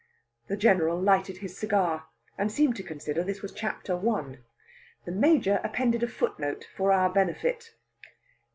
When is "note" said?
6.39-6.67